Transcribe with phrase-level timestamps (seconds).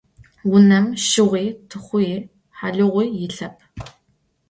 [0.49, 2.11] Vunem şığui, txhui,
[2.59, 3.55] halığui yilhep.